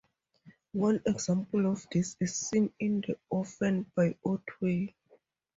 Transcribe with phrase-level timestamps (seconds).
[0.73, 4.95] One example of this is seen in The Orphan by Otway.